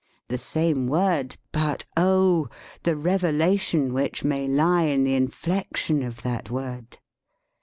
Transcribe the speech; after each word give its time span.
The 0.29 0.39
same 0.39 0.87
word, 0.87 1.37
but, 1.51 1.85
oh, 1.95 2.49
the 2.81 2.95
reve 2.95 3.21
lation 3.21 3.91
which 3.91 4.23
may 4.23 4.47
lie 4.47 4.81
in 4.85 5.03
the 5.03 5.13
inflection 5.13 6.01
of 6.01 6.23
that 6.23 6.49
word! 6.49 6.97